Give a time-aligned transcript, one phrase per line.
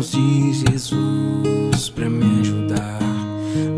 [0.00, 3.00] de Jesus pra me ajudar.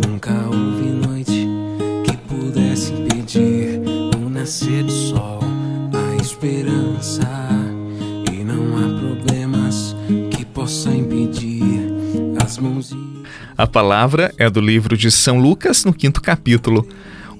[0.06, 1.46] Nunca houve noite
[2.04, 3.80] que pudesse impedir
[4.16, 5.40] o nascer do sol,
[5.93, 7.22] a esperança.
[8.32, 9.94] E não há problemas
[10.32, 11.89] que possa impedir
[12.44, 12.93] as mãos.
[13.57, 16.86] A palavra é do livro de São Lucas, no quinto capítulo.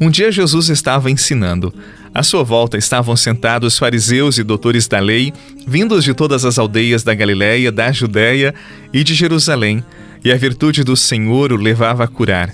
[0.01, 1.75] Um dia Jesus estava ensinando.
[2.19, 5.33] À sua volta estavam sentados fariseus e doutores da lei,
[5.65, 8.53] vindos de todas as aldeias da Galiléia, da Judéia
[8.93, 9.85] e de Jerusalém,
[10.25, 12.53] e a virtude do Senhor o levava a curar.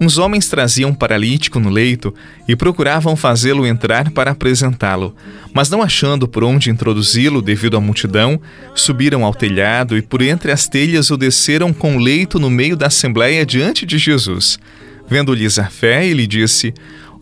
[0.00, 2.12] Uns homens traziam um paralítico no leito
[2.48, 5.14] e procuravam fazê-lo entrar para apresentá-lo,
[5.52, 8.40] mas não achando por onde introduzi-lo devido à multidão,
[8.74, 12.76] subiram ao telhado e por entre as telhas o desceram com o leito no meio
[12.76, 14.58] da assembleia diante de Jesus.
[15.06, 16.72] Vendo-lhes a fé, ele disse: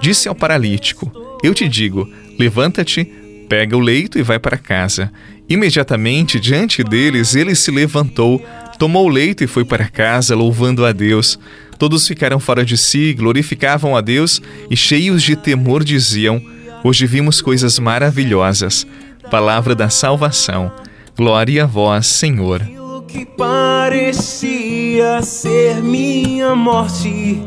[0.00, 1.10] disse ao paralítico:
[1.42, 3.04] Eu te digo, levanta-te,
[3.48, 5.12] pega o leito e vai para casa.
[5.48, 8.44] Imediatamente diante deles ele se levantou,
[8.78, 11.38] tomou o leito e foi para casa, louvando a Deus.
[11.78, 16.42] Todos ficaram fora de si, glorificavam a Deus e, cheios de temor, diziam:
[16.84, 18.86] Hoje vimos coisas maravilhosas.
[19.30, 20.72] Palavra da salvação.
[21.16, 27.42] Glória a vós, Senhor que parecia ser minha morte,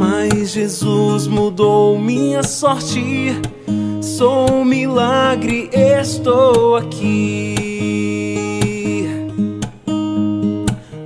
[0.00, 3.34] mas Jesus mudou minha sorte.
[4.00, 7.54] Sou um milagre, estou aqui.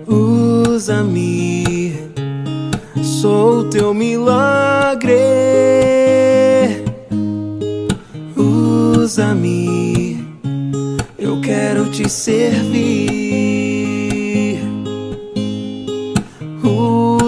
[0.06, 1.92] Usa-me,
[3.02, 5.12] sou teu milagre.
[8.36, 10.24] Usa-me,
[11.18, 13.34] eu quero te servir.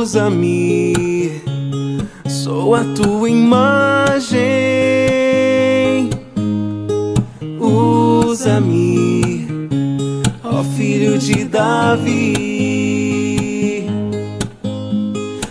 [0.07, 1.16] usa-me,
[2.47, 4.39] sou a tua imagem.
[7.59, 9.49] Usa-me,
[10.45, 12.25] ó filho de Davi.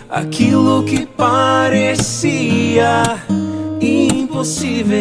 [0.10, 3.04] Aquilo que parecia
[3.82, 4.96] impossível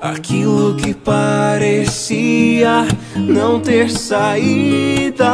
[0.00, 5.24] aquilo que parecia não ter saída.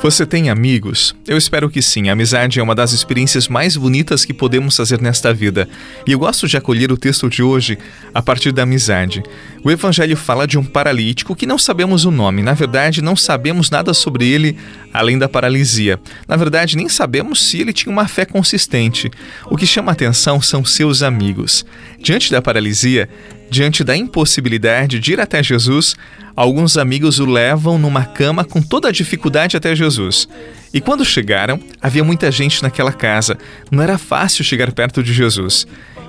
[0.00, 1.12] Você tem amigos?
[1.26, 2.08] Eu espero que sim.
[2.08, 5.68] A amizade é uma das experiências mais bonitas que podemos fazer nesta vida.
[6.06, 7.76] E eu gosto de acolher o texto de hoje
[8.14, 9.24] a partir da amizade.
[9.64, 12.44] O Evangelho fala de um paralítico que não sabemos o nome.
[12.44, 14.56] Na verdade, não sabemos nada sobre ele
[14.94, 15.98] além da paralisia.
[16.28, 19.10] Na verdade, nem sabemos se ele tinha uma fé consistente.
[19.50, 21.66] O que chama atenção são seus amigos.
[22.00, 23.08] Diante da paralisia,
[23.50, 25.96] Diante da impossibilidade de ir até Jesus,
[26.36, 30.28] alguns amigos o levam numa cama com toda a dificuldade até Jesus.
[30.72, 33.38] E quando chegaram, havia muita gente naquela casa,
[33.70, 35.66] não era fácil chegar perto de Jesus.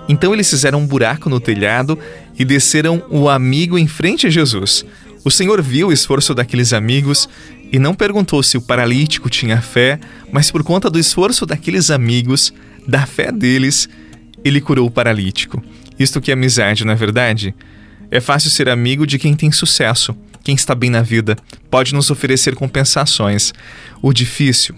[0.09, 1.97] Então eles fizeram um buraco no telhado
[2.37, 4.85] e desceram o amigo em frente a Jesus.
[5.23, 7.29] O Senhor viu o esforço daqueles amigos
[7.71, 9.99] e não perguntou se o paralítico tinha fé,
[10.31, 12.53] mas por conta do esforço daqueles amigos,
[12.87, 13.87] da fé deles,
[14.43, 15.61] ele curou o paralítico.
[15.99, 17.53] Isto que é amizade, não é verdade?
[18.09, 21.35] É fácil ser amigo de quem tem sucesso, quem está bem na vida,
[21.69, 23.53] pode nos oferecer compensações.
[24.01, 24.73] O difícil,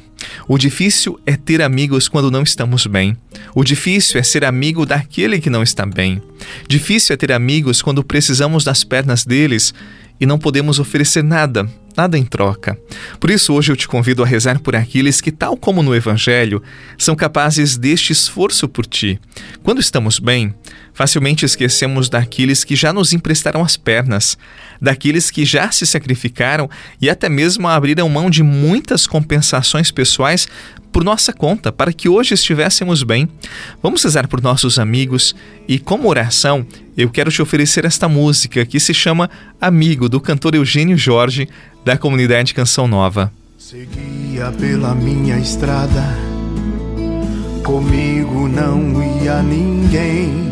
[0.47, 3.15] o difícil é ter amigos quando não estamos bem.
[3.55, 6.21] O difícil é ser amigo daquele que não está bem.
[6.67, 9.73] Difícil é ter amigos quando precisamos das pernas deles
[10.19, 12.77] e não podemos oferecer nada, nada em troca.
[13.19, 16.61] Por isso, hoje eu te convido a rezar por aqueles que, tal como no Evangelho,
[16.97, 19.19] são capazes deste esforço por ti.
[19.63, 20.53] Quando estamos bem,
[20.93, 24.37] facilmente esquecemos daqueles que já nos emprestaram as pernas,
[24.81, 26.69] daqueles que já se sacrificaram
[27.01, 30.47] e até mesmo abriram mão de muitas compensações pessoais
[30.91, 33.29] por nossa conta, para que hoje estivéssemos bem.
[33.81, 35.33] Vamos rezar por nossos amigos
[35.67, 36.65] e, como oração,
[36.97, 39.29] eu quero te oferecer esta música que se chama
[39.59, 41.47] Amigo, do cantor Eugênio Jorge,
[41.85, 43.31] da comunidade Canção Nova.
[43.57, 46.03] Seguia pela minha estrada,
[47.63, 50.51] comigo não ia ninguém.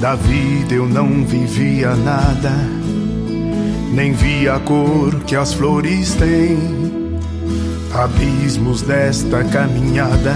[0.00, 2.52] Da vida eu não vivia nada,
[3.94, 6.91] nem via a cor que as flores têm
[7.94, 10.34] abismos desta caminhada.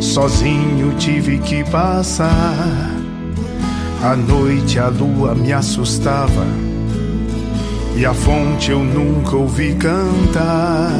[0.00, 2.90] Sozinho tive que passar.
[4.02, 6.46] À noite a lua me assustava
[7.96, 10.90] e a fonte eu nunca ouvi cantar.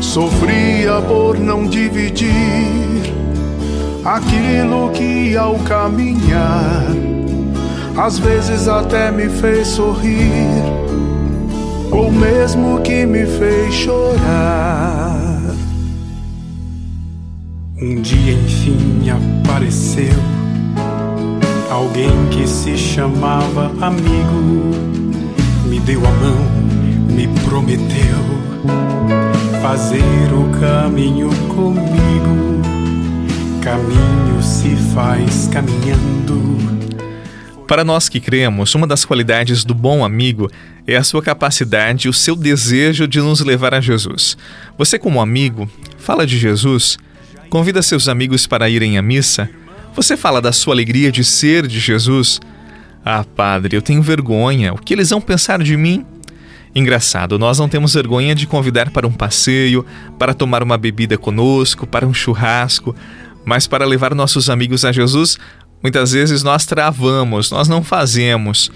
[0.00, 3.12] Sofria por não dividir
[4.04, 6.86] aquilo que ao caminhar
[7.96, 10.62] às vezes até me fez sorrir,
[11.96, 15.40] ou mesmo que me fez chorar.
[17.80, 20.14] Um dia enfim apareceu
[21.70, 24.74] alguém que se chamava amigo,
[25.66, 26.44] me deu a mão,
[27.10, 27.96] me prometeu
[29.62, 29.98] fazer
[30.32, 32.60] o caminho comigo.
[33.62, 36.75] Caminho se faz caminhando
[37.66, 40.50] para nós que cremos, uma das qualidades do bom amigo
[40.86, 44.36] é a sua capacidade e o seu desejo de nos levar a Jesus.
[44.78, 45.68] Você, como amigo,
[45.98, 46.96] fala de Jesus?
[47.50, 49.50] Convida seus amigos para irem à missa?
[49.96, 52.40] Você fala da sua alegria de ser de Jesus?
[53.04, 54.72] Ah, padre, eu tenho vergonha.
[54.72, 56.04] O que eles vão pensar de mim?
[56.74, 59.84] Engraçado, nós não temos vergonha de convidar para um passeio,
[60.18, 62.94] para tomar uma bebida conosco, para um churrasco,
[63.46, 65.38] mas para levar nossos amigos a Jesus,
[65.86, 68.72] Muitas vezes nós travamos, nós não fazemos.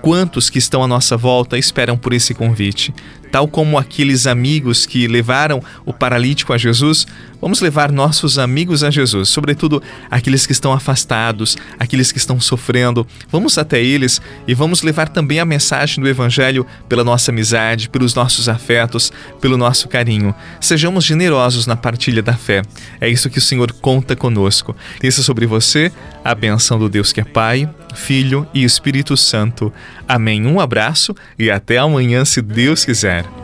[0.00, 2.90] Quantos que estão à nossa volta esperam por esse convite?
[3.30, 7.06] Tal como aqueles amigos que levaram o paralítico a Jesus,
[7.44, 13.06] vamos levar nossos amigos a Jesus, sobretudo aqueles que estão afastados, aqueles que estão sofrendo.
[13.30, 14.18] Vamos até eles
[14.48, 19.12] e vamos levar também a mensagem do Evangelho pela nossa amizade, pelos nossos afetos,
[19.42, 20.34] pelo nosso carinho.
[20.58, 22.62] Sejamos generosos na partilha da fé.
[22.98, 24.74] É isso que o Senhor conta conosco.
[25.02, 25.92] Isso sobre você,
[26.24, 29.70] a benção do Deus que é Pai, Filho e Espírito Santo.
[30.08, 30.46] Amém.
[30.46, 33.43] Um abraço e até amanhã, se Deus quiser.